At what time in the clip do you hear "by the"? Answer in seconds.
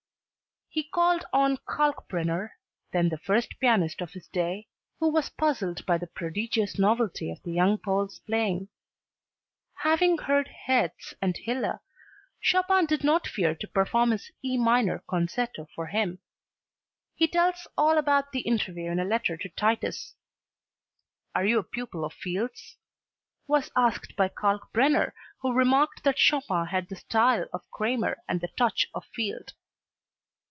5.85-6.07